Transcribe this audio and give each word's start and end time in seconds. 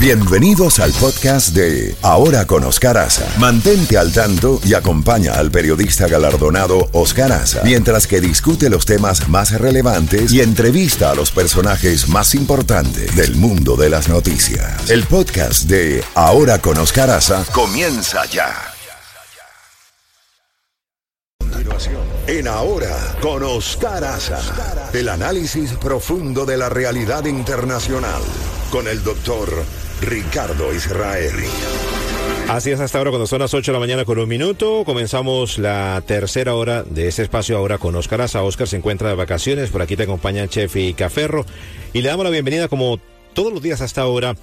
Bienvenidos 0.00 0.78
al 0.78 0.92
podcast 0.92 1.48
de 1.56 1.96
Ahora 2.02 2.46
con 2.46 2.62
Oscar 2.62 2.96
Aza. 2.98 3.26
Mantente 3.36 3.98
al 3.98 4.12
tanto 4.12 4.60
y 4.64 4.74
acompaña 4.74 5.32
al 5.32 5.50
periodista 5.50 6.06
galardonado 6.06 6.88
Oscar 6.92 7.32
Aza 7.32 7.62
mientras 7.64 8.06
que 8.06 8.20
discute 8.20 8.70
los 8.70 8.86
temas 8.86 9.28
más 9.28 9.50
relevantes 9.60 10.32
y 10.32 10.40
entrevista 10.40 11.10
a 11.10 11.16
los 11.16 11.32
personajes 11.32 12.08
más 12.08 12.36
importantes 12.36 13.16
del 13.16 13.34
mundo 13.34 13.74
de 13.74 13.90
las 13.90 14.08
noticias. 14.08 14.88
El 14.88 15.02
podcast 15.02 15.64
de 15.64 16.04
Ahora 16.14 16.60
con 16.60 16.78
Oscar 16.78 17.10
Aza 17.10 17.44
comienza 17.52 18.24
ya. 18.26 18.54
En 22.28 22.46
Ahora 22.46 23.16
con 23.20 23.42
Oscar 23.42 24.04
Aza, 24.04 24.38
el 24.92 25.08
análisis 25.08 25.72
profundo 25.72 26.46
de 26.46 26.56
la 26.56 26.68
realidad 26.68 27.24
internacional 27.24 28.22
con 28.70 28.86
el 28.86 29.02
doctor 29.02 29.64
Ricardo 30.00 30.72
Israel. 30.72 31.34
Así 32.48 32.70
es 32.70 32.80
hasta 32.80 32.98
ahora 32.98 33.10
cuando 33.10 33.26
son 33.26 33.40
las 33.40 33.52
8 33.52 33.72
de 33.72 33.76
la 33.76 33.80
mañana 33.80 34.04
con 34.04 34.18
un 34.18 34.28
minuto. 34.28 34.84
Comenzamos 34.84 35.58
la 35.58 36.02
tercera 36.06 36.54
hora 36.54 36.82
de 36.82 37.08
este 37.08 37.22
espacio 37.22 37.56
ahora 37.56 37.78
con 37.78 37.94
Oscar 37.96 38.22
Asa. 38.22 38.42
Oscar 38.42 38.68
se 38.68 38.76
encuentra 38.76 39.08
de 39.08 39.16
vacaciones. 39.16 39.70
Por 39.70 39.82
aquí 39.82 39.96
te 39.96 40.04
acompaña 40.04 40.48
Chef 40.48 40.76
y 40.76 40.94
Caferro. 40.94 41.44
Y 41.92 42.00
le 42.00 42.08
damos 42.08 42.24
la 42.24 42.30
bienvenida 42.30 42.68
como 42.68 42.98
todos 43.34 43.52
los 43.52 43.62
días 43.62 43.80
hasta 43.80 44.02
ahora 44.02 44.36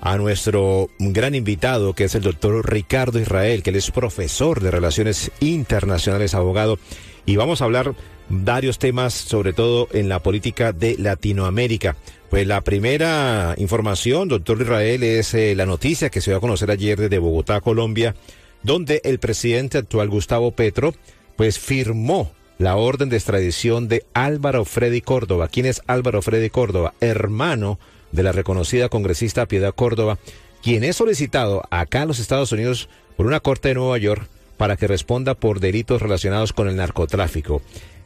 a 0.00 0.16
nuestro 0.16 0.88
gran 0.98 1.34
invitado 1.34 1.92
que 1.92 2.04
es 2.04 2.14
el 2.14 2.22
doctor 2.22 2.70
Ricardo 2.70 3.18
Israel, 3.18 3.62
que 3.62 3.70
él 3.70 3.76
es 3.76 3.90
profesor 3.90 4.60
de 4.60 4.70
Relaciones 4.70 5.30
Internacionales, 5.40 6.34
abogado. 6.34 6.78
Y 7.26 7.36
vamos 7.36 7.60
a 7.60 7.64
hablar 7.64 7.94
varios 8.30 8.78
temas, 8.78 9.12
sobre 9.12 9.52
todo 9.52 9.88
en 9.92 10.08
la 10.08 10.20
política 10.20 10.72
de 10.72 10.96
Latinoamérica. 10.98 11.96
Pues 12.30 12.46
la 12.46 12.60
primera 12.60 13.56
información, 13.58 14.28
doctor 14.28 14.62
Israel, 14.62 15.02
es 15.02 15.34
eh, 15.34 15.56
la 15.56 15.66
noticia 15.66 16.10
que 16.10 16.20
se 16.20 16.30
dio 16.30 16.38
a 16.38 16.40
conocer 16.40 16.70
ayer 16.70 16.96
desde 16.96 17.18
Bogotá, 17.18 17.60
Colombia, 17.60 18.14
donde 18.62 19.00
el 19.02 19.18
presidente 19.18 19.78
actual 19.78 20.08
Gustavo 20.08 20.52
Petro, 20.52 20.94
pues 21.34 21.58
firmó 21.58 22.30
la 22.56 22.76
orden 22.76 23.08
de 23.08 23.16
extradición 23.16 23.88
de 23.88 24.04
Álvaro 24.14 24.64
Freddy 24.64 25.00
Córdoba. 25.00 25.48
¿Quién 25.48 25.66
es 25.66 25.82
Álvaro 25.88 26.22
Freddy 26.22 26.50
Córdoba? 26.50 26.94
Hermano 27.00 27.80
de 28.12 28.22
la 28.22 28.30
reconocida 28.30 28.88
congresista 28.88 29.46
Piedad 29.46 29.74
Córdoba, 29.74 30.18
quien 30.62 30.84
es 30.84 30.96
solicitado 30.96 31.64
acá 31.70 32.02
en 32.02 32.08
los 32.08 32.20
Estados 32.20 32.52
Unidos 32.52 32.88
por 33.16 33.26
una 33.26 33.40
corte 33.40 33.68
de 33.68 33.74
Nueva 33.74 33.98
York 33.98 34.28
para 34.56 34.76
que 34.76 34.86
responda 34.86 35.34
por 35.34 35.58
delitos 35.58 36.00
relacionados 36.00 36.52
con 36.52 36.68
el 36.68 36.76
narcotráfico. 36.76 37.60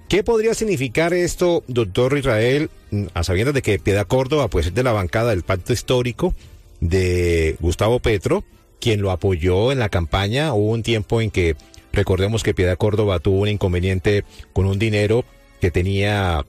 ¿Qué 0.09 0.23
podría 0.23 0.55
significar 0.55 1.15
esto, 1.15 1.65
doctor 1.67 2.17
Israel, 2.19 2.71
a 3.15 3.25
sabiendas 3.25 3.55
de 3.55 3.63
que 3.63 3.79
Piedad 3.79 4.07
Córdoba 4.07 4.49
pues, 4.49 4.67
es 4.67 4.75
de 4.75 4.83
la 4.83 4.93
bancada 4.93 5.31
del 5.31 5.43
pacto 5.43 5.73
histórico 5.73 6.35
de 6.81 7.57
Gustavo 7.61 8.01
Petro, 8.01 8.45
quien 8.81 9.01
lo 9.01 9.11
apoyó 9.11 9.73
en 9.73 9.79
la 9.79 9.89
campaña? 9.89 10.53
Hubo 10.53 10.73
un 10.73 10.83
tiempo 10.83 11.21
en 11.21 11.31
que 11.31 11.57
recordemos 11.93 12.43
que 12.43 12.55
Piedad 12.55 12.77
Córdoba 12.77 13.19
tuvo 13.19 13.41
un 13.41 13.49
inconveniente 13.49 14.25
con 14.53 14.67
un 14.67 14.79
dinero 14.79 15.25
que 15.61 15.71
tenía 15.71 16.45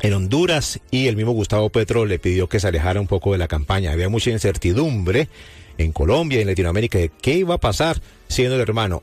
en 0.00 0.12
Honduras 0.14 0.80
y 0.90 1.08
el 1.08 1.16
mismo 1.16 1.32
Gustavo 1.32 1.68
Petro 1.70 2.06
le 2.06 2.18
pidió 2.18 2.48
que 2.48 2.60
se 2.60 2.68
alejara 2.68 3.00
un 3.00 3.06
poco 3.06 3.32
de 3.32 3.38
la 3.38 3.48
campaña. 3.48 3.92
Había 3.92 4.08
mucha 4.08 4.30
incertidumbre 4.30 5.28
en 5.76 5.92
Colombia 5.92 6.38
y 6.38 6.42
en 6.42 6.48
Latinoamérica 6.48 6.98
de 6.98 7.10
qué 7.20 7.34
iba 7.34 7.56
a 7.56 7.58
pasar 7.58 8.00
siendo 8.28 8.54
el 8.54 8.62
hermano. 8.62 9.02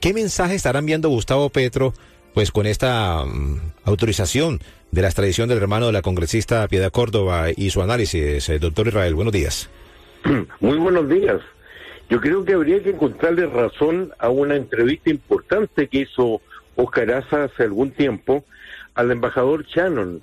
¿Qué 0.00 0.12
mensaje 0.14 0.54
estará 0.54 0.78
enviando 0.78 1.08
Gustavo 1.08 1.50
Petro 1.50 1.94
pues 2.34 2.50
con 2.50 2.66
esta 2.66 3.24
mm, 3.24 3.60
autorización 3.84 4.58
de 4.90 5.02
la 5.02 5.08
extradición 5.08 5.48
del 5.48 5.58
hermano 5.58 5.86
de 5.86 5.92
la 5.92 6.02
congresista 6.02 6.66
Piedad 6.68 6.90
Córdoba 6.90 7.46
y 7.56 7.70
su 7.70 7.80
análisis. 7.80 8.48
Eh, 8.48 8.58
doctor 8.58 8.88
Israel, 8.88 9.14
buenos 9.14 9.32
días. 9.32 9.70
Muy 10.60 10.76
buenos 10.76 11.08
días. 11.08 11.40
Yo 12.10 12.20
creo 12.20 12.44
que 12.44 12.52
habría 12.52 12.82
que 12.82 12.90
encontrarle 12.90 13.46
razón 13.46 14.12
a 14.18 14.28
una 14.28 14.56
entrevista 14.56 15.10
importante 15.10 15.88
que 15.88 16.00
hizo 16.00 16.42
Oscar 16.76 17.10
Aza 17.12 17.44
hace 17.44 17.62
algún 17.62 17.92
tiempo 17.92 18.44
al 18.94 19.10
embajador 19.10 19.64
Shannon, 19.64 20.20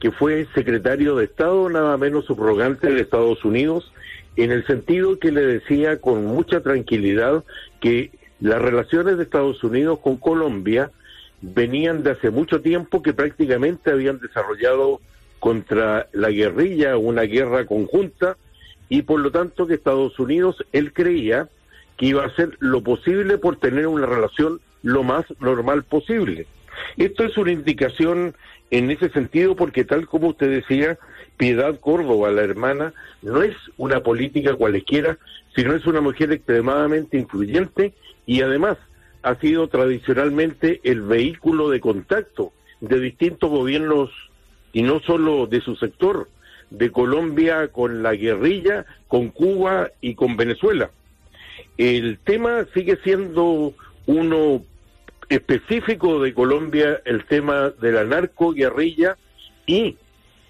que 0.00 0.10
fue 0.10 0.46
secretario 0.54 1.16
de 1.16 1.24
Estado, 1.24 1.68
nada 1.70 1.96
menos 1.96 2.26
subrogante 2.26 2.92
de 2.92 3.00
Estados 3.00 3.44
Unidos, 3.44 3.92
en 4.36 4.50
el 4.50 4.66
sentido 4.66 5.18
que 5.18 5.30
le 5.30 5.42
decía 5.42 6.00
con 6.00 6.26
mucha 6.26 6.60
tranquilidad 6.60 7.44
que 7.80 8.10
las 8.40 8.60
relaciones 8.60 9.16
de 9.16 9.22
Estados 9.22 9.62
Unidos 9.62 10.00
con 10.00 10.16
Colombia 10.16 10.90
venían 11.42 12.02
de 12.02 12.12
hace 12.12 12.30
mucho 12.30 12.60
tiempo 12.62 13.02
que 13.02 13.12
prácticamente 13.12 13.90
habían 13.90 14.20
desarrollado 14.20 15.00
contra 15.40 16.08
la 16.12 16.30
guerrilla 16.30 16.96
una 16.96 17.22
guerra 17.22 17.66
conjunta 17.66 18.36
y 18.88 19.02
por 19.02 19.20
lo 19.20 19.32
tanto 19.32 19.66
que 19.66 19.74
Estados 19.74 20.18
Unidos 20.20 20.64
él 20.72 20.92
creía 20.92 21.48
que 21.96 22.06
iba 22.06 22.22
a 22.22 22.28
hacer 22.28 22.56
lo 22.60 22.82
posible 22.82 23.38
por 23.38 23.56
tener 23.56 23.88
una 23.88 24.06
relación 24.06 24.60
lo 24.82 25.02
más 25.02 25.24
normal 25.40 25.82
posible. 25.82 26.46
Esto 26.96 27.24
es 27.24 27.36
una 27.36 27.52
indicación 27.52 28.34
en 28.70 28.90
ese 28.90 29.10
sentido 29.10 29.56
porque 29.56 29.84
tal 29.84 30.06
como 30.06 30.28
usted 30.28 30.50
decía, 30.50 30.98
Piedad 31.36 31.78
Córdoba, 31.80 32.30
la 32.30 32.42
hermana, 32.42 32.94
no 33.20 33.42
es 33.42 33.56
una 33.76 34.00
política 34.00 34.54
cualquiera, 34.54 35.18
sino 35.54 35.74
es 35.74 35.86
una 35.86 36.00
mujer 36.00 36.32
extremadamente 36.32 37.18
influyente 37.18 37.92
y 38.26 38.42
además 38.42 38.78
ha 39.22 39.36
sido 39.36 39.68
tradicionalmente 39.68 40.80
el 40.84 41.02
vehículo 41.02 41.70
de 41.70 41.80
contacto 41.80 42.52
de 42.80 42.98
distintos 42.98 43.50
gobiernos 43.50 44.10
y 44.72 44.82
no 44.82 45.00
solo 45.00 45.46
de 45.46 45.60
su 45.60 45.76
sector, 45.76 46.28
de 46.70 46.90
Colombia 46.90 47.68
con 47.68 48.02
la 48.02 48.14
guerrilla, 48.14 48.86
con 49.06 49.28
Cuba 49.28 49.90
y 50.00 50.14
con 50.14 50.36
Venezuela. 50.36 50.90
El 51.76 52.18
tema 52.18 52.66
sigue 52.74 52.98
siendo 53.04 53.74
uno 54.06 54.62
específico 55.28 56.20
de 56.22 56.34
Colombia, 56.34 57.00
el 57.04 57.24
tema 57.26 57.70
de 57.70 57.92
la 57.92 58.04
narco-guerrilla 58.04 59.16
y 59.66 59.96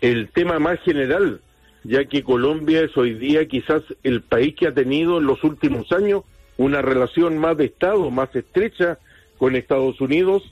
el 0.00 0.28
tema 0.30 0.58
más 0.58 0.80
general, 0.80 1.40
ya 1.84 2.04
que 2.04 2.22
Colombia 2.22 2.82
es 2.82 2.96
hoy 2.96 3.14
día 3.14 3.46
quizás 3.46 3.82
el 4.02 4.22
país 4.22 4.54
que 4.56 4.68
ha 4.68 4.74
tenido 4.74 5.18
en 5.18 5.26
los 5.26 5.42
últimos 5.44 5.90
años 5.92 6.22
una 6.62 6.82
relación 6.82 7.38
más 7.38 7.56
de 7.56 7.66
Estado, 7.66 8.10
más 8.10 8.34
estrecha 8.34 8.98
con 9.38 9.56
Estados 9.56 10.00
Unidos, 10.00 10.42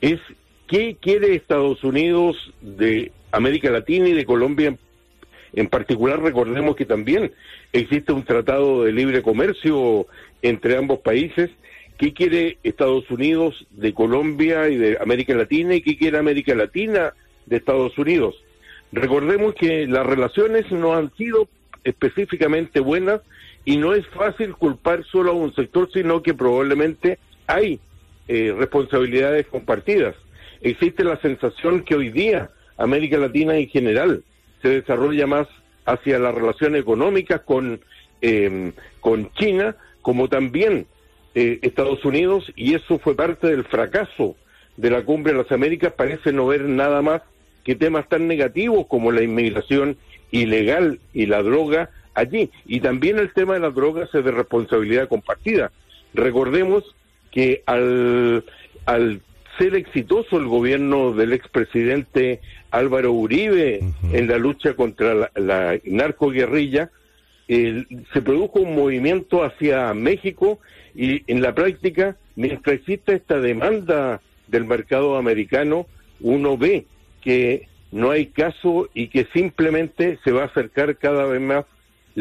es 0.00 0.18
qué 0.66 0.96
quiere 1.00 1.34
Estados 1.34 1.84
Unidos 1.84 2.36
de 2.60 3.12
América 3.30 3.70
Latina 3.70 4.08
y 4.08 4.12
de 4.12 4.24
Colombia 4.24 4.76
en 5.52 5.66
particular. 5.68 6.20
Recordemos 6.20 6.76
que 6.76 6.84
también 6.84 7.32
existe 7.72 8.12
un 8.12 8.24
tratado 8.24 8.84
de 8.84 8.92
libre 8.92 9.22
comercio 9.22 10.06
entre 10.42 10.76
ambos 10.76 11.00
países. 11.00 11.50
¿Qué 11.98 12.12
quiere 12.12 12.58
Estados 12.62 13.10
Unidos 13.10 13.66
de 13.70 13.92
Colombia 13.92 14.68
y 14.68 14.76
de 14.76 14.98
América 15.00 15.34
Latina 15.34 15.74
y 15.74 15.82
qué 15.82 15.96
quiere 15.96 16.18
América 16.18 16.54
Latina 16.54 17.14
de 17.46 17.56
Estados 17.56 17.96
Unidos? 17.98 18.42
Recordemos 18.90 19.54
que 19.54 19.86
las 19.86 20.06
relaciones 20.06 20.70
no 20.72 20.94
han 20.94 21.14
sido 21.14 21.48
específicamente 21.84 22.80
buenas 22.80 23.20
y 23.64 23.76
no 23.76 23.94
es 23.94 24.06
fácil 24.08 24.54
culpar 24.54 25.04
solo 25.04 25.32
a 25.32 25.34
un 25.34 25.54
sector, 25.54 25.88
sino 25.92 26.22
que 26.22 26.34
probablemente 26.34 27.18
hay 27.46 27.80
eh, 28.28 28.54
responsabilidades 28.56 29.46
compartidas. 29.46 30.14
Existe 30.62 31.04
la 31.04 31.20
sensación 31.20 31.82
que 31.82 31.94
hoy 31.94 32.10
día 32.10 32.50
América 32.76 33.18
Latina 33.18 33.56
en 33.56 33.68
general 33.68 34.24
se 34.62 34.68
desarrolla 34.68 35.26
más 35.26 35.48
hacia 35.84 36.18
las 36.18 36.34
relaciones 36.34 36.80
económicas 36.80 37.40
con, 37.42 37.80
em, 38.20 38.72
con 39.00 39.32
China, 39.32 39.76
como 40.02 40.28
también 40.28 40.86
eh, 41.34 41.58
Estados 41.62 42.04
Unidos, 42.04 42.50
y 42.56 42.74
eso 42.74 42.98
fue 42.98 43.14
parte 43.14 43.46
del 43.46 43.64
fracaso 43.64 44.36
de 44.76 44.90
la 44.90 45.02
cumbre 45.04 45.32
de 45.32 45.38
las 45.38 45.52
Américas, 45.52 45.92
parece 45.92 46.32
no 46.32 46.46
ver 46.46 46.62
nada 46.62 47.02
más 47.02 47.22
que 47.64 47.74
temas 47.74 48.08
tan 48.08 48.26
negativos 48.26 48.86
como 48.86 49.12
la 49.12 49.22
inmigración 49.22 49.96
ilegal 50.30 51.00
y 51.12 51.26
la 51.26 51.42
droga 51.42 51.90
allí. 52.14 52.50
Y 52.66 52.80
también 52.80 53.18
el 53.18 53.32
tema 53.32 53.54
de 53.54 53.60
las 53.60 53.74
drogas 53.74 54.14
es 54.14 54.24
de 54.24 54.30
responsabilidad 54.30 55.08
compartida. 55.08 55.70
Recordemos 56.14 56.84
que 57.30 57.62
al, 57.66 58.44
al 58.86 59.20
ser 59.58 59.74
exitoso 59.74 60.38
el 60.38 60.46
gobierno 60.46 61.12
del 61.12 61.32
expresidente 61.32 62.40
Álvaro 62.70 63.12
Uribe 63.12 63.80
en 64.12 64.28
la 64.28 64.38
lucha 64.38 64.74
contra 64.74 65.14
la, 65.14 65.30
la 65.34 65.78
narcoguerrilla, 65.84 66.90
se 67.48 68.22
produjo 68.22 68.60
un 68.60 68.76
movimiento 68.76 69.42
hacia 69.42 69.92
México 69.92 70.60
y 70.94 71.24
en 71.30 71.42
la 71.42 71.54
práctica, 71.54 72.16
mientras 72.36 72.76
existe 72.76 73.14
esta 73.14 73.40
demanda 73.40 74.20
del 74.46 74.64
mercado 74.64 75.16
americano, 75.16 75.86
uno 76.20 76.56
ve 76.56 76.86
que 77.22 77.68
no 77.90 78.10
hay 78.10 78.26
caso 78.26 78.88
y 78.94 79.08
que 79.08 79.26
simplemente 79.32 80.18
se 80.22 80.30
va 80.30 80.42
a 80.42 80.46
acercar 80.46 80.96
cada 80.96 81.26
vez 81.26 81.40
más 81.40 81.64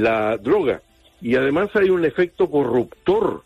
la 0.01 0.37
droga. 0.37 0.81
Y 1.21 1.35
además 1.35 1.69
hay 1.75 1.89
un 1.89 2.05
efecto 2.05 2.49
corruptor 2.49 3.43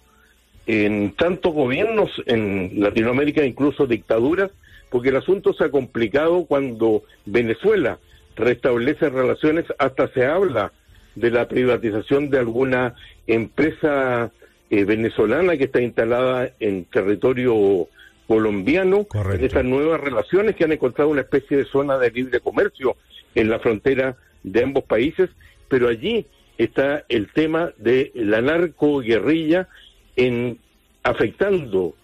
en 0.65 1.13
tantos 1.15 1.53
gobiernos 1.53 2.09
en 2.25 2.71
Latinoamérica, 2.75 3.43
incluso 3.43 3.85
dictaduras, 3.85 4.51
porque 4.89 5.09
el 5.09 5.17
asunto 5.17 5.53
se 5.53 5.65
ha 5.65 5.71
complicado 5.71 6.45
cuando 6.45 7.03
Venezuela 7.25 7.99
restablece 8.35 9.09
relaciones, 9.09 9.65
hasta 9.77 10.07
se 10.09 10.25
habla 10.25 10.71
de 11.15 11.31
la 11.31 11.47
privatización 11.47 12.29
de 12.29 12.39
alguna 12.39 12.95
empresa 13.27 14.31
eh, 14.69 14.83
venezolana 14.85 15.57
que 15.57 15.65
está 15.65 15.81
instalada 15.81 16.51
en 16.59 16.85
territorio 16.85 17.87
colombiano, 18.27 19.05
en 19.33 19.43
estas 19.43 19.65
nuevas 19.65 19.99
relaciones 19.99 20.55
que 20.55 20.63
han 20.63 20.71
encontrado 20.71 21.09
una 21.09 21.21
especie 21.21 21.57
de 21.57 21.65
zona 21.65 21.97
de 21.97 22.09
libre 22.09 22.39
comercio 22.39 22.95
en 23.35 23.49
la 23.49 23.59
frontera 23.59 24.15
de 24.43 24.63
ambos 24.63 24.83
países, 24.85 25.29
pero 25.67 25.89
allí 25.89 26.25
está 26.57 27.03
el 27.09 27.31
tema 27.31 27.71
de 27.77 28.11
la 28.15 28.41
narcoguerrilla 28.41 29.67
en 30.15 30.59
afectando 31.03 31.95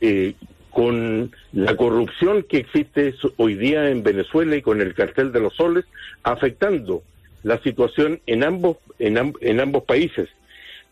eh, 0.00 0.34
con 0.70 1.32
la 1.52 1.76
corrupción 1.76 2.44
que 2.44 2.58
existe 2.58 3.14
hoy 3.36 3.54
día 3.54 3.90
en 3.90 4.02
Venezuela 4.02 4.56
y 4.56 4.62
con 4.62 4.80
el 4.80 4.94
cartel 4.94 5.32
de 5.32 5.40
los 5.40 5.54
soles, 5.54 5.84
afectando 6.22 7.02
la 7.42 7.60
situación 7.62 8.20
en 8.26 8.44
ambos, 8.44 8.76
en, 8.98 9.34
en 9.40 9.60
ambos 9.60 9.84
países. 9.84 10.28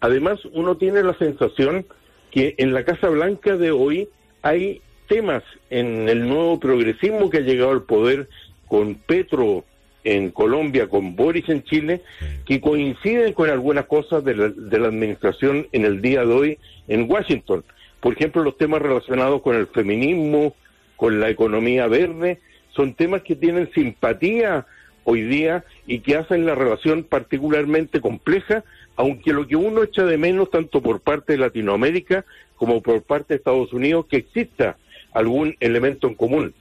Además, 0.00 0.41
uno 0.52 0.76
tiene 0.76 1.02
la 1.02 1.17
sensación 1.19 1.87
que 2.31 2.55
en 2.59 2.75
la 2.75 2.85
Casa 2.85 3.09
Blanca 3.09 3.56
de 3.56 3.70
hoy 3.70 4.09
hay 4.43 4.82
temas 5.09 5.43
en 5.70 6.09
el 6.09 6.29
nuevo 6.29 6.59
progresismo 6.59 7.31
que 7.31 7.38
ha 7.38 7.43
llegado 7.43 7.70
al 7.70 7.85
poder 7.85 8.29
con 8.69 8.97
Petro 8.97 9.64
en 10.06 10.31
Colombia, 10.31 10.88
con 10.88 11.17
Boris 11.17 11.49
en 11.49 11.64
Chile, 11.64 12.03
que 12.47 12.61
coinciden 12.61 13.32
con 13.32 13.50
algunas 13.50 13.87
cosas 13.87 14.23
de 14.25 14.37
la, 14.37 14.49
de 14.49 14.79
la 14.79 14.87
administración 14.87 15.67
en 15.73 15.85
el 15.85 16.00
día 16.00 16.25
de 16.25 16.32
hoy 16.32 16.58
en 16.87 17.11
Washington. 17.11 17.64
Por 17.99 18.12
ejemplo, 18.12 18.44
los 18.44 18.56
temas 18.56 18.81
relacionados 18.81 19.43
con 19.43 19.56
el 19.56 19.67
feminismo, 19.67 20.55
con 20.94 21.19
la 21.19 21.29
economía 21.29 21.88
verde, 21.88 22.38
son 22.70 22.94
temas 22.94 23.23
que 23.23 23.35
tienen 23.35 23.69
simpatía 23.75 24.64
hoy 25.03 25.23
día 25.23 25.64
y 25.88 25.99
que 25.99 26.17
hacen 26.17 26.47
la 26.47 26.55
relación 26.55 27.02
particularmente 27.02 28.00
compleja, 28.00 28.62
aunque 28.94 29.32
lo 29.32 29.47
que 29.49 29.56
uno 29.56 29.82
echa 29.82 30.05
de 30.05 30.19
menos 30.19 30.50
tanto 30.50 30.81
por 30.81 31.00
parte 31.00 31.32
de 31.32 31.38
Latinoamérica 31.38 32.25
como 32.55 32.81
por 32.81 33.02
parte 33.02 33.35
de 33.35 33.38
Estados 33.38 33.73
Unidos 33.73 34.06
que 34.09 34.19
exista 34.19 34.76
algún 35.12 35.56
elemento 35.59 36.06
en 36.06 36.14
común. 36.14 36.55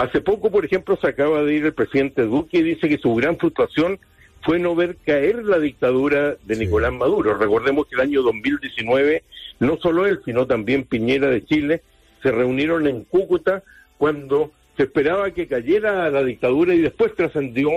Hace 0.00 0.22
poco, 0.22 0.50
por 0.50 0.64
ejemplo, 0.64 0.96
se 0.98 1.08
acaba 1.08 1.42
de 1.42 1.52
ir 1.52 1.66
el 1.66 1.74
presidente 1.74 2.22
Duque 2.22 2.56
y 2.56 2.62
dice 2.62 2.88
que 2.88 2.96
su 2.96 3.14
gran 3.14 3.36
frustración 3.36 3.98
fue 4.40 4.58
no 4.58 4.74
ver 4.74 4.96
caer 5.04 5.44
la 5.44 5.58
dictadura 5.58 6.38
de 6.42 6.56
Nicolás 6.56 6.94
Maduro. 6.94 7.34
Recordemos 7.34 7.86
que 7.86 7.96
el 7.96 8.00
año 8.00 8.22
2019, 8.22 9.22
no 9.58 9.76
solo 9.76 10.06
él, 10.06 10.22
sino 10.24 10.46
también 10.46 10.84
Piñera 10.84 11.28
de 11.28 11.44
Chile, 11.44 11.82
se 12.22 12.32
reunieron 12.32 12.86
en 12.86 13.04
Cúcuta 13.04 13.62
cuando 13.98 14.52
se 14.78 14.84
esperaba 14.84 15.32
que 15.32 15.46
cayera 15.46 16.08
la 16.08 16.24
dictadura 16.24 16.72
y 16.72 16.80
después 16.80 17.14
trascendió 17.14 17.68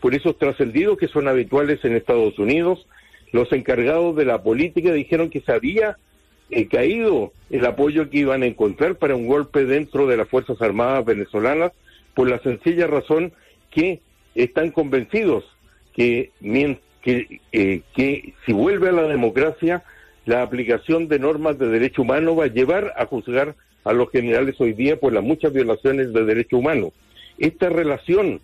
por 0.00 0.16
esos 0.16 0.36
trascendidos 0.36 0.98
que 0.98 1.06
son 1.06 1.28
habituales 1.28 1.78
en 1.84 1.94
Estados 1.94 2.40
Unidos. 2.40 2.88
Los 3.30 3.52
encargados 3.52 4.16
de 4.16 4.24
la 4.24 4.42
política 4.42 4.92
dijeron 4.92 5.30
que 5.30 5.42
se 5.42 5.52
había 5.52 5.96
eh, 6.50 6.66
caído 6.68 7.32
el 7.50 7.64
apoyo 7.66 8.10
que 8.10 8.18
iban 8.18 8.42
a 8.42 8.46
encontrar 8.46 8.96
para 8.96 9.16
un 9.16 9.26
golpe 9.26 9.64
dentro 9.64 10.06
de 10.06 10.16
las 10.16 10.28
Fuerzas 10.28 10.60
Armadas 10.60 11.04
venezolanas 11.04 11.72
por 12.14 12.28
la 12.28 12.38
sencilla 12.40 12.86
razón 12.86 13.32
que 13.70 14.00
están 14.34 14.70
convencidos 14.70 15.44
que, 15.92 16.30
que, 17.02 17.40
eh, 17.52 17.82
que 17.94 18.34
si 18.46 18.52
vuelve 18.52 18.88
a 18.88 18.92
la 18.92 19.02
democracia, 19.02 19.82
la 20.26 20.42
aplicación 20.42 21.08
de 21.08 21.18
normas 21.18 21.58
de 21.58 21.68
derecho 21.68 22.02
humano 22.02 22.36
va 22.36 22.44
a 22.44 22.48
llevar 22.48 22.92
a 22.96 23.06
juzgar 23.06 23.54
a 23.84 23.92
los 23.92 24.10
generales 24.10 24.60
hoy 24.60 24.74
día 24.74 25.00
por 25.00 25.12
las 25.12 25.24
muchas 25.24 25.52
violaciones 25.52 26.12
de 26.12 26.24
derecho 26.24 26.58
humano. 26.58 26.92
Esta 27.38 27.68
relación 27.68 28.40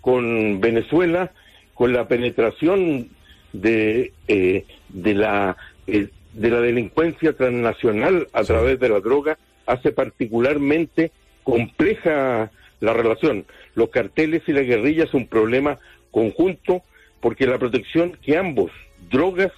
con 0.00 0.60
Venezuela, 0.60 1.32
con 1.74 1.92
la 1.92 2.08
penetración 2.08 3.08
de, 3.52 4.12
eh, 4.26 4.64
de, 4.88 5.14
la, 5.14 5.56
eh, 5.86 6.08
de 6.38 6.50
la 6.50 6.60
delincuencia 6.60 7.32
transnacional 7.32 8.28
a 8.32 8.44
través 8.44 8.78
de 8.78 8.88
la 8.88 9.00
droga, 9.00 9.38
hace 9.66 9.92
particularmente 9.92 11.10
compleja 11.42 12.50
la 12.80 12.92
relación. 12.92 13.44
Los 13.74 13.90
carteles 13.90 14.42
y 14.46 14.52
la 14.52 14.62
guerrilla 14.62 15.04
es 15.04 15.14
un 15.14 15.26
problema 15.26 15.78
conjunto 16.10 16.82
porque 17.20 17.46
la 17.46 17.58
protección 17.58 18.16
que 18.22 18.36
ambos, 18.36 18.70
drogas 19.10 19.52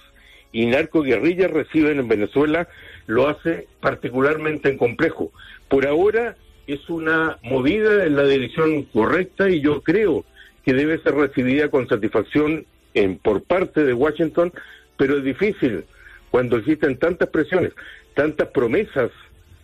y 0.51 0.65
narcoguerrillas, 0.65 1.51
reciben 1.51 1.99
en 1.99 2.07
Venezuela 2.07 2.67
lo 3.05 3.27
hace 3.27 3.67
particularmente 3.79 4.75
complejo. 4.75 5.31
Por 5.69 5.85
ahora 5.85 6.35
es 6.65 6.89
una 6.89 7.37
movida 7.43 8.05
en 8.05 8.15
la 8.15 8.23
dirección 8.23 8.83
correcta 8.83 9.49
y 9.49 9.61
yo 9.61 9.81
creo 9.81 10.25
que 10.65 10.73
debe 10.73 10.99
ser 10.99 11.13
recibida 11.13 11.69
con 11.69 11.87
satisfacción 11.87 12.65
en, 12.95 13.17
por 13.17 13.43
parte 13.43 13.83
de 13.83 13.93
Washington, 13.93 14.51
pero 14.97 15.17
es 15.17 15.23
difícil 15.23 15.85
cuando 16.31 16.57
existen 16.57 16.97
tantas 16.97 17.29
presiones, 17.29 17.73
tantas 18.15 18.47
promesas 18.47 19.11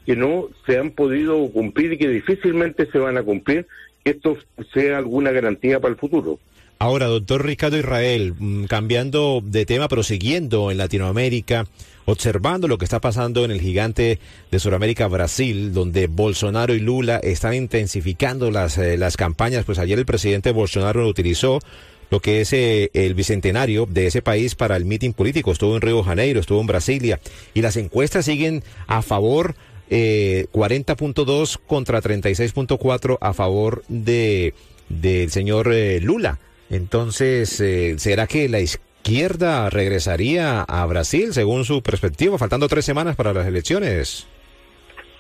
que 0.06 0.16
no 0.16 0.50
se 0.66 0.78
han 0.78 0.92
podido 0.92 1.50
cumplir 1.52 1.94
y 1.94 1.98
que 1.98 2.08
difícilmente 2.08 2.90
se 2.92 3.00
van 3.00 3.18
a 3.18 3.24
cumplir, 3.24 3.66
esto 4.04 4.38
sea 4.74 4.98
alguna 4.98 5.32
garantía 5.32 5.80
para 5.80 5.94
el 5.94 6.00
futuro. 6.00 6.40
Ahora, 6.80 7.08
doctor 7.08 7.44
Ricardo 7.44 7.78
Israel, 7.78 8.36
mm, 8.38 8.66
cambiando 8.66 9.42
de 9.44 9.66
tema, 9.66 9.88
prosiguiendo 9.88 10.70
en 10.70 10.78
Latinoamérica, 10.78 11.66
observando 12.06 12.68
lo 12.68 12.78
que 12.78 12.86
está 12.86 13.02
pasando 13.02 13.44
en 13.44 13.52
el 13.52 13.60
gigante 13.60 14.20
de 14.52 14.60
Sudamérica, 14.60 15.08
Brasil, 15.08 15.74
donde 15.74 16.08
Bolsonaro 16.08 16.76
y 16.76 16.80
Lula 16.80 17.18
están 17.18 17.56
intensificando 17.56 18.52
las, 18.52 18.78
eh, 18.78 18.96
las 18.96 19.18
campañas, 19.18 19.66
pues 19.66 19.80
ayer 19.80 19.98
el 19.98 20.06
presidente 20.06 20.52
Bolsonaro 20.52 21.08
utilizó 21.08 21.60
lo 22.10 22.20
que 22.20 22.42
es 22.42 22.54
eh, 22.54 22.90
el 22.94 23.14
bicentenario 23.14 23.86
de 23.86 24.08
ese 24.08 24.22
país 24.22 24.56
para 24.56 24.76
el 24.76 24.86
mitin 24.86 25.14
político. 25.14 25.52
Estuvo 25.52 25.76
en 25.76 25.82
Río 25.82 26.04
Janeiro, 26.04 26.40
estuvo 26.40 26.62
en 26.62 26.68
Brasilia, 26.68 27.20
y 27.54 27.62
las 27.62 27.78
encuestas 27.78 28.26
siguen 28.26 28.64
a 28.88 29.02
favor 29.02 29.56
eh, 29.90 30.48
40.2 30.52 31.60
contra 31.66 32.02
36.4 32.02 33.18
a 33.22 33.34
favor 33.34 33.84
de 33.88 34.54
del 34.90 35.30
señor 35.30 35.72
eh, 35.72 36.00
Lula. 36.02 36.40
Entonces, 36.70 37.60
eh, 37.62 37.96
¿será 37.98 38.28
que 38.28 38.50
la 38.50 38.60
izquierda 38.60 39.70
regresaría 39.70 40.62
a 40.62 40.86
Brasil 40.86 41.34
según 41.34 41.66
su 41.66 41.82
perspectiva, 41.82 42.38
faltando 42.38 42.68
tres 42.68 42.86
semanas 42.86 43.16
para 43.16 43.34
las 43.34 43.48
elecciones? 43.48 44.28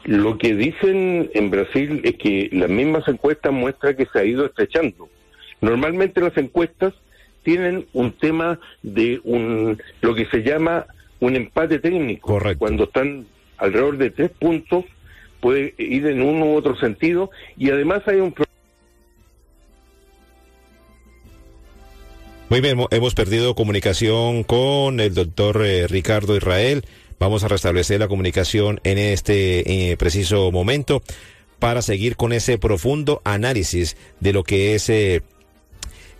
Lo 0.03 0.37
que 0.37 0.53
dicen 0.53 1.29
en 1.33 1.49
Brasil 1.49 2.01
es 2.03 2.15
que 2.15 2.49
las 2.51 2.69
mismas 2.69 3.07
encuestas 3.07 3.51
muestran 3.51 3.95
que 3.95 4.07
se 4.11 4.19
ha 4.19 4.25
ido 4.25 4.45
estrechando. 4.45 5.09
Normalmente 5.61 6.21
las 6.21 6.37
encuestas 6.37 6.93
tienen 7.43 7.85
un 7.93 8.11
tema 8.11 8.59
de 8.83 9.21
un 9.23 9.81
lo 10.01 10.15
que 10.15 10.25
se 10.27 10.43
llama 10.43 10.85
un 11.19 11.35
empate 11.35 11.79
técnico. 11.79 12.27
Correcto. 12.27 12.59
Cuando 12.59 12.83
están 12.83 13.25
alrededor 13.57 13.97
de 13.97 14.11
tres 14.11 14.31
puntos, 14.31 14.85
puede 15.39 15.73
ir 15.77 16.05
en 16.07 16.21
uno 16.21 16.45
u 16.45 16.55
otro 16.55 16.75
sentido 16.77 17.31
y 17.57 17.69
además 17.69 18.03
hay 18.07 18.17
un 18.17 18.33
Muy 22.49 22.61
bien, 22.61 22.79
hemos 22.91 23.13
perdido 23.13 23.55
comunicación 23.55 24.43
con 24.43 25.01
el 25.01 25.13
doctor 25.13 25.65
eh, 25.65 25.85
Ricardo 25.85 26.37
Israel. 26.37 26.85
Vamos 27.19 27.43
a 27.43 27.49
restablecer 27.49 27.99
la 27.99 28.07
comunicación 28.07 28.79
en 28.85 28.97
este 28.97 29.91
eh, 29.91 29.97
preciso 29.97 30.49
momento 30.51 31.01
para 31.59 31.81
seguir 31.81 32.15
con 32.15 32.31
ese 32.31 32.57
profundo 32.57 33.21
análisis 33.25 33.97
de 34.21 34.31
lo 34.31 34.43
que 34.43 34.75
es 34.75 34.89
eh, 34.89 35.23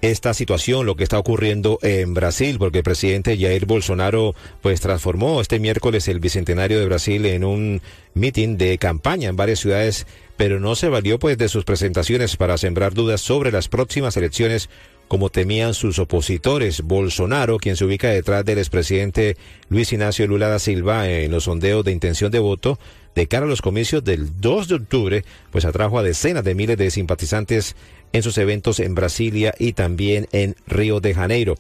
esta 0.01 0.34
situación, 0.34 0.86
lo 0.86 0.96
que 0.96 1.04
está 1.04 1.18
ocurriendo 1.18 1.80
en 1.82 2.13
Brasil, 2.13 2.58
porque 2.60 2.80
el 2.80 2.84
presidente 2.84 3.38
Jair 3.38 3.66
Bolsonaro 3.66 4.36
pues 4.62 4.80
transformó 4.82 5.42
este 5.42 5.60
miércoles 5.60 6.08
el 6.08 6.20
bicentenario 6.20 6.80
de 6.80 6.86
Brasil 6.86 7.25
en 7.25 7.44
un 7.44 7.82
mitin 8.13 8.58
de 8.58 8.77
campaña 8.77 9.30
en 9.30 9.36
varias 9.36 9.60
ciudades, 9.60 10.08
pero 10.38 10.60
no 10.60 10.75
se 10.75 10.89
valió 10.89 11.20
pues 11.20 11.38
de 11.38 11.50
sus 11.50 11.63
presentaciones 11.63 12.38
para 12.38 12.58
sembrar 12.58 12.94
dudas 12.94 13.22
sobre 13.22 13.51
las 13.51 13.68
próximas 13.68 14.16
elecciones 14.18 14.70
como 15.08 15.30
temían 15.30 15.74
sus 15.74 16.00
opositores. 16.00 16.82
Bolsonaro, 16.82 17.58
quien 17.58 17.77
se 17.77 17.86
ubica 17.86 18.10
detrás 18.10 18.44
del 18.46 18.58
expresidente 18.58 19.38
Luis 19.70 19.92
Ignacio 19.94 20.27
Lula 20.27 20.50
da 20.50 20.60
Silva 20.60 21.10
en 21.10 21.32
los 21.32 21.46
sondeos 21.46 21.86
de 21.86 21.92
intención 21.92 22.32
de 22.32 22.39
voto 22.39 22.77
de 23.16 23.27
cara 23.27 23.48
a 23.48 23.50
los 23.50 23.63
comicios 23.63 24.04
del 24.04 24.39
2 24.39 24.68
de 24.68 24.75
octubre, 24.75 25.25
pues 25.51 25.66
atrajo 25.66 25.98
a 25.98 26.04
decenas 26.04 26.44
de 26.44 26.54
miles 26.54 26.77
de 26.77 26.92
simpatizantes 26.92 27.75
en 28.14 28.24
sus 28.24 28.38
eventos 28.38 28.80
en 28.80 28.96
Brasilia 28.96 29.54
y 29.58 29.74
también 29.74 30.28
en 30.32 30.56
Río 30.68 31.00
de 31.00 31.14
Janeiro. 31.14 31.56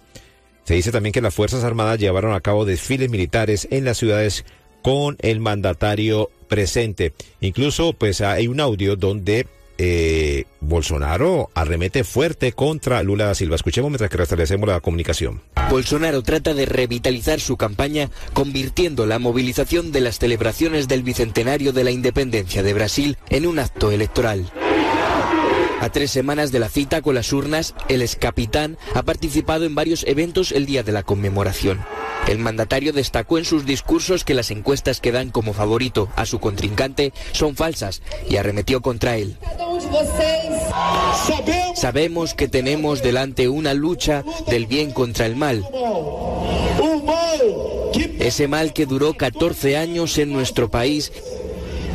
Se 0.63 0.73
dice 0.73 0.91
también 0.91 1.13
que 1.13 1.21
las 1.21 1.33
Fuerzas 1.33 1.63
Armadas 1.63 1.99
llevaron 1.99 2.33
a 2.33 2.41
cabo 2.41 2.65
desfiles 2.65 3.09
militares 3.09 3.67
en 3.71 3.85
las 3.85 3.97
ciudades 3.97 4.43
con 4.81 5.17
el 5.21 5.39
mandatario 5.39 6.29
presente. 6.47 7.13
Incluso 7.39 7.93
pues 7.93 8.21
hay 8.21 8.47
un 8.47 8.59
audio 8.59 8.95
donde 8.95 9.47
eh, 9.77 10.45
Bolsonaro 10.59 11.49
arremete 11.53 12.03
fuerte 12.03 12.51
contra 12.51 13.03
Lula 13.03 13.25
da 13.25 13.35
Silva. 13.35 13.55
Escuchemos 13.55 13.91
mientras 13.91 14.09
que 14.09 14.17
restablecemos 14.17 14.67
la 14.67 14.79
comunicación. 14.79 15.41
Bolsonaro 15.69 16.23
trata 16.23 16.53
de 16.53 16.65
revitalizar 16.65 17.39
su 17.39 17.57
campaña 17.57 18.09
convirtiendo 18.33 19.05
la 19.05 19.19
movilización 19.19 19.91
de 19.91 20.01
las 20.01 20.19
celebraciones 20.19 20.87
del 20.87 21.03
bicentenario 21.03 21.73
de 21.73 21.83
la 21.83 21.91
independencia 21.91 22.63
de 22.63 22.73
Brasil 22.73 23.17
en 23.29 23.45
un 23.45 23.59
acto 23.59 23.91
electoral. 23.91 24.51
A 25.79 25.89
tres 25.89 26.09
semanas 26.11 26.51
de 26.51 26.59
la 26.59 26.69
cita 26.69 27.01
con 27.01 27.15
las 27.15 27.31
urnas, 27.31 27.75
el 27.87 28.01
excapitán 28.01 28.77
ha 28.95 29.03
participado 29.03 29.65
en 29.65 29.75
varios 29.75 30.03
eventos 30.07 30.51
el 30.51 30.65
día 30.65 30.83
de 30.83 30.91
la 30.91 31.03
conmemoración. 31.03 31.85
El 32.27 32.39
mandatario 32.39 32.93
destacó 32.93 33.37
en 33.37 33.45
sus 33.45 33.65
discursos 33.65 34.25
que 34.25 34.33
las 34.33 34.51
encuestas 34.51 34.99
que 34.99 35.11
dan 35.11 35.29
como 35.29 35.53
favorito 35.53 36.09
a 36.15 36.25
su 36.25 36.39
contrincante 36.39 37.13
son 37.31 37.55
falsas 37.55 38.01
y 38.29 38.37
arremetió 38.37 38.81
contra 38.81 39.17
él. 39.17 39.37
Sabemos 41.75 42.33
que 42.33 42.47
tenemos 42.47 43.01
delante 43.03 43.47
una 43.47 43.73
lucha 43.73 44.23
del 44.47 44.65
bien 44.65 44.91
contra 44.91 45.25
el 45.25 45.35
mal. 45.35 45.63
Ese 48.19 48.47
mal 48.47 48.73
que 48.73 48.85
duró 48.85 49.13
14 49.13 49.77
años 49.77 50.17
en 50.17 50.33
nuestro 50.33 50.69
país 50.69 51.13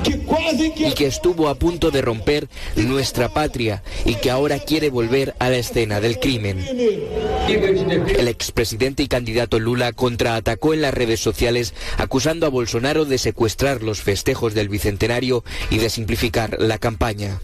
y 0.04 0.94
que 0.94 1.06
estuvo 1.06 1.48
a 1.48 1.54
punto 1.54 1.90
de 1.90 2.02
romper 2.02 2.48
nuestra 2.76 3.28
patria 3.28 3.82
y 4.04 4.16
que 4.16 4.30
ahora 4.30 4.58
quiere 4.58 4.90
volver 4.90 5.34
a 5.38 5.50
la 5.50 5.56
escena 5.56 6.00
del 6.00 6.18
crimen. 6.18 6.64
El 8.18 8.28
expresidente 8.28 9.02
y 9.02 9.08
candidato 9.08 9.58
Lula 9.58 9.92
contraatacó 9.92 10.74
en 10.74 10.82
las 10.82 10.94
redes 10.94 11.20
sociales 11.20 11.74
acusando 11.98 12.46
a 12.46 12.50
Bolsonaro 12.50 13.04
de 13.04 13.18
secuestrar 13.18 13.82
los 13.82 14.02
festejos 14.02 14.54
del 14.54 14.68
Bicentenario 14.68 15.44
y 15.70 15.78
de 15.78 15.90
simplificar 15.90 16.56
la 16.60 16.78
campaña. 16.78 17.40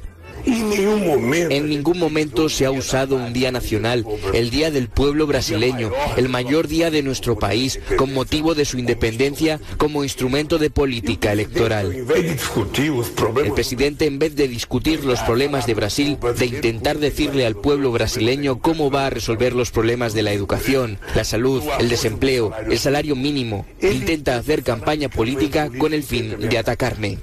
En 0.46 1.68
ningún 1.68 1.98
momento 1.98 2.48
se 2.48 2.64
ha 2.64 2.70
usado 2.70 3.16
un 3.16 3.32
día 3.32 3.52
nacional, 3.52 4.04
el 4.34 4.50
Día 4.50 4.70
del 4.70 4.88
Pueblo 4.88 5.26
Brasileño, 5.26 5.90
el 6.16 6.28
mayor 6.28 6.68
día 6.68 6.90
de 6.90 7.02
nuestro 7.02 7.38
país, 7.38 7.80
con 7.96 8.12
motivo 8.14 8.54
de 8.54 8.64
su 8.64 8.78
independencia, 8.78 9.60
como 9.76 10.04
instrumento 10.04 10.58
de 10.58 10.70
política 10.70 11.32
electoral. 11.32 11.92
El 11.92 13.52
presidente, 13.52 14.06
en 14.06 14.18
vez 14.18 14.36
de 14.36 14.48
discutir 14.48 15.04
los 15.04 15.20
problemas 15.20 15.66
de 15.66 15.74
Brasil, 15.74 16.18
de 16.38 16.46
intentar 16.46 16.98
decirle 16.98 17.46
al 17.46 17.56
pueblo 17.56 17.92
brasileño 17.92 18.60
cómo 18.60 18.90
va 18.90 19.06
a 19.06 19.10
resolver 19.10 19.54
los 19.54 19.70
problemas 19.70 20.14
de 20.14 20.22
la 20.22 20.32
educación, 20.32 20.98
la 21.14 21.24
salud, 21.24 21.62
el 21.78 21.88
desempleo, 21.88 22.52
el 22.68 22.78
salario 22.78 23.16
mínimo, 23.16 23.66
intenta 23.80 24.36
hacer 24.36 24.62
campaña 24.62 25.08
política 25.08 25.70
con 25.78 25.92
el 25.92 26.02
fin 26.02 26.36
de 26.38 26.58
atacarme. 26.58 27.18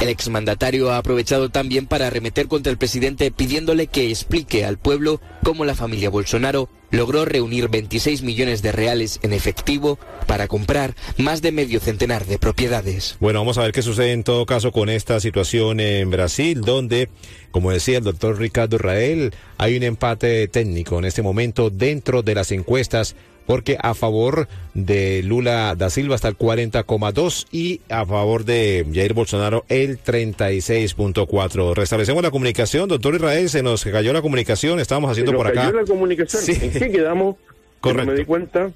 El 0.00 0.10
exmandatario 0.10 0.92
ha 0.92 0.98
aprovechado 0.98 1.48
también 1.48 1.86
para 1.86 2.06
arremeter 2.06 2.46
contra 2.46 2.70
el 2.70 2.78
presidente 2.78 3.32
pidiéndole 3.32 3.88
que 3.88 4.10
explique 4.10 4.64
al 4.64 4.78
pueblo 4.78 5.20
cómo 5.42 5.64
la 5.64 5.74
familia 5.74 6.08
Bolsonaro 6.08 6.68
logró 6.92 7.24
reunir 7.24 7.68
26 7.68 8.22
millones 8.22 8.62
de 8.62 8.70
reales 8.70 9.18
en 9.22 9.32
efectivo 9.32 9.98
para 10.28 10.46
comprar 10.46 10.94
más 11.16 11.42
de 11.42 11.50
medio 11.50 11.80
centenar 11.80 12.26
de 12.26 12.38
propiedades. 12.38 13.16
Bueno, 13.18 13.40
vamos 13.40 13.58
a 13.58 13.62
ver 13.62 13.72
qué 13.72 13.82
sucede 13.82 14.12
en 14.12 14.22
todo 14.22 14.46
caso 14.46 14.70
con 14.70 14.88
esta 14.88 15.18
situación 15.18 15.80
en 15.80 16.10
Brasil, 16.10 16.60
donde, 16.60 17.08
como 17.50 17.72
decía 17.72 17.98
el 17.98 18.04
doctor 18.04 18.38
Ricardo 18.38 18.76
Israel, 18.76 19.34
hay 19.58 19.76
un 19.76 19.82
empate 19.82 20.46
técnico 20.46 21.00
en 21.00 21.06
este 21.06 21.22
momento 21.22 21.70
dentro 21.70 22.22
de 22.22 22.36
las 22.36 22.52
encuestas 22.52 23.16
porque 23.48 23.78
a 23.80 23.94
favor 23.94 24.46
de 24.74 25.22
Lula 25.24 25.74
da 25.74 25.88
Silva 25.88 26.14
está 26.14 26.28
el 26.28 26.36
40,2 26.36 27.46
y 27.50 27.80
a 27.88 28.04
favor 28.04 28.44
de 28.44 28.86
Jair 28.92 29.14
Bolsonaro 29.14 29.64
el 29.70 29.98
36,4. 29.98 31.74
Restablecemos 31.74 32.22
la 32.22 32.30
comunicación, 32.30 32.90
doctor 32.90 33.14
Israel, 33.14 33.48
se 33.48 33.62
nos 33.62 33.84
cayó 33.84 34.12
la 34.12 34.20
comunicación, 34.20 34.80
estábamos 34.80 35.12
haciendo 35.12 35.32
por 35.32 35.46
acá. 35.46 35.62
cayó 35.62 35.80
la 35.80 35.86
comunicación, 35.86 36.62
¿en 36.62 36.72
qué 36.72 36.92
quedamos? 36.92 37.36
Correcto. 37.80 38.04
No 38.04 38.12
me 38.12 38.18
di 38.18 38.26
cuenta. 38.26 38.70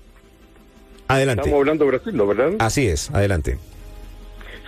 Adelante. 1.07 1.43
Estamos 1.43 1.61
hablando 1.61 1.85
de 1.85 1.91
Brasil, 1.91 2.17
¿no, 2.17 2.26
¿verdad? 2.26 2.52
Así 2.59 2.87
es, 2.87 3.11
adelante. 3.11 3.59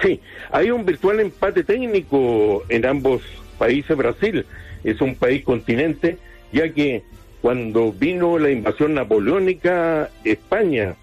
Sí, 0.02 0.20
hay 0.50 0.70
un 0.70 0.84
virtual 0.84 1.20
empate 1.20 1.64
técnico 1.64 2.62
en 2.68 2.84
ambos 2.84 3.22
países. 3.56 3.96
Brasil 3.96 4.44
es 4.84 5.00
un 5.00 5.14
país 5.14 5.42
continente, 5.42 6.18
ya 6.52 6.70
que 6.74 7.04
cuando 7.44 7.92
vino 7.92 8.38
la 8.38 8.50
invasión 8.50 8.94
napoleónica, 8.94 10.08
España 10.24 10.94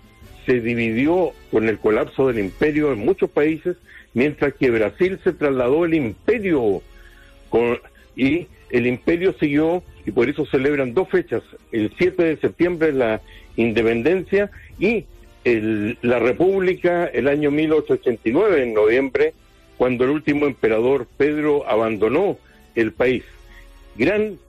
se 0.43 0.59
dividió 0.59 1.33
con 1.51 1.69
el 1.69 1.77
colapso 1.77 2.29
del 2.29 2.39
imperio 2.39 2.91
en 2.91 3.05
muchos 3.05 3.29
países, 3.29 3.77
mientras 4.15 4.55
que 4.55 4.71
Brasil 4.71 5.19
se 5.23 5.33
trasladó 5.33 5.85
el 5.85 5.93
imperio 5.93 6.81
y 8.15 8.47
el 8.71 8.87
imperio 8.87 9.35
siguió 9.39 9.83
y 10.03 10.09
por 10.09 10.29
eso 10.31 10.47
celebran 10.47 10.95
dos 10.95 11.09
fechas, 11.09 11.43
el 11.71 11.93
7 11.95 12.23
de 12.23 12.37
septiembre 12.37 12.91
la 12.91 13.21
independencia 13.55 14.49
y 14.79 15.05
la 15.45 16.17
república 16.17 17.05
el 17.05 17.27
año 17.27 17.51
1889 17.51 18.63
en 18.63 18.73
noviembre, 18.73 19.35
cuando 19.77 20.05
el 20.05 20.09
último 20.09 20.47
emperador 20.47 21.05
Pedro 21.17 21.69
abandonó 21.69 22.39
el 22.73 22.93
país. 22.93 23.25
Gran 23.95 24.39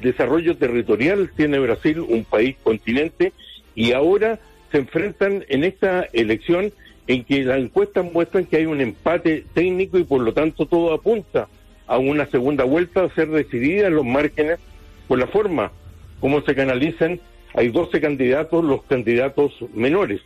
desarrollo 0.00 0.56
territorial 0.56 1.30
tiene 1.36 1.58
Brasil, 1.58 2.00
un 2.00 2.24
país 2.24 2.56
continente, 2.62 3.32
y 3.74 3.92
ahora 3.92 4.38
se 4.70 4.78
enfrentan 4.78 5.44
en 5.48 5.64
esta 5.64 6.06
elección 6.12 6.72
en 7.06 7.24
que 7.24 7.42
las 7.42 7.58
encuestas 7.58 8.10
muestran 8.12 8.44
que 8.44 8.58
hay 8.58 8.66
un 8.66 8.80
empate 8.80 9.44
técnico 9.54 9.98
y 9.98 10.04
por 10.04 10.20
lo 10.20 10.34
tanto 10.34 10.66
todo 10.66 10.92
apunta 10.92 11.48
a 11.86 11.98
una 11.98 12.26
segunda 12.26 12.64
vuelta 12.64 13.02
a 13.02 13.14
ser 13.14 13.28
decidida 13.28 13.86
en 13.86 13.94
los 13.94 14.04
márgenes 14.04 14.58
por 15.08 15.18
la 15.18 15.26
forma 15.26 15.72
como 16.20 16.42
se 16.42 16.54
canalizan. 16.54 17.18
Hay 17.54 17.68
12 17.68 18.00
candidatos, 18.00 18.62
los 18.62 18.82
candidatos 18.84 19.54
menores. 19.74 20.20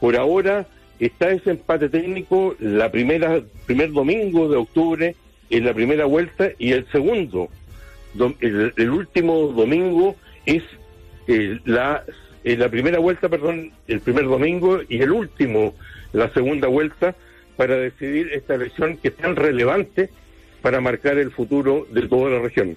Por 0.00 0.16
ahora 0.16 0.66
está 0.98 1.30
ese 1.30 1.50
empate 1.50 1.90
técnico 1.90 2.56
la 2.58 2.90
primera 2.90 3.42
primer 3.66 3.92
domingo 3.92 4.48
de 4.48 4.56
octubre 4.56 5.14
en 5.50 5.64
la 5.64 5.74
primera 5.74 6.06
vuelta 6.06 6.50
y 6.58 6.72
el 6.72 6.90
segundo 6.90 7.50
el, 8.40 8.90
último 8.90 9.48
domingo 9.48 10.16
es 10.44 10.62
eh, 11.26 11.58
la, 11.64 12.04
eh, 12.44 12.56
la 12.56 12.68
primera 12.68 12.98
vuelta, 12.98 13.28
perdón, 13.28 13.72
el 13.88 14.00
primer 14.00 14.24
domingo 14.24 14.80
y 14.88 15.00
el 15.02 15.12
último, 15.12 15.74
la 16.12 16.32
segunda 16.32 16.68
vuelta, 16.68 17.14
para 17.56 17.76
decidir 17.76 18.32
esta 18.32 18.54
elección 18.54 18.96
que 18.98 19.08
es 19.08 19.16
tan 19.16 19.36
relevante 19.36 20.10
para 20.62 20.80
marcar 20.80 21.18
el 21.18 21.30
futuro 21.30 21.86
de 21.90 22.08
toda 22.08 22.30
la 22.30 22.40
región. 22.40 22.76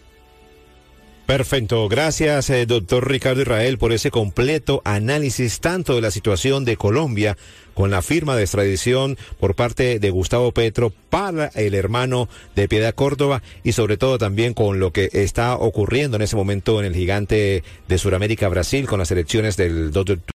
Perfecto. 1.30 1.88
Gracias, 1.90 2.50
eh, 2.50 2.66
doctor 2.66 3.08
Ricardo 3.08 3.44
Israel, 3.44 3.78
por 3.78 3.94
ese 3.94 4.10
completo 4.10 4.82
análisis 4.84 5.60
tanto 5.60 5.94
de 5.94 6.02
la 6.02 6.10
situación 6.10 6.66
de 6.66 6.76
Colombia 6.76 7.38
con 7.76 7.92
la 7.92 8.02
firma 8.02 8.36
de 8.36 8.42
extradición 8.42 9.16
por 9.40 9.56
parte 9.56 10.00
de 10.00 10.10
Gustavo 10.10 10.52
Petro 10.52 10.92
para 11.12 11.46
el 11.54 11.76
hermano 11.76 12.28
de 12.56 12.68
Piedad 12.68 12.96
Córdoba 12.96 13.44
y 13.64 13.74
sobre 13.74 13.96
todo 13.96 14.18
también 14.18 14.54
con 14.56 14.80
lo 14.80 14.92
que 14.92 15.10
está 15.14 15.56
ocurriendo 15.56 16.18
en 16.18 16.24
ese 16.24 16.36
momento 16.36 16.80
en 16.80 16.88
el 16.88 16.96
gigante 16.96 17.64
de 17.88 17.98
Sudamérica, 17.98 18.50
Brasil, 18.50 18.88
con 18.88 18.98
las 19.00 19.12
elecciones 19.12 19.56
del 19.56 19.92
2 19.92 20.06
de 20.06 20.18